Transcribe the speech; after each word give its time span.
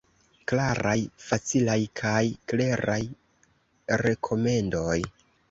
Klaraj, 0.51 0.95
facilaj 1.25 1.75
kaj 2.01 2.23
kleraj 2.55 2.97
rekomendoj. 4.07 4.99